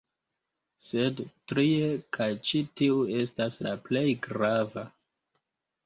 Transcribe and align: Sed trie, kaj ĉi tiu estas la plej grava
Sed 0.85 1.21
trie, 1.51 1.91
kaj 2.19 2.29
ĉi 2.49 2.63
tiu 2.81 2.99
estas 3.21 3.61
la 3.69 3.79
plej 3.87 4.07
grava 4.29 4.91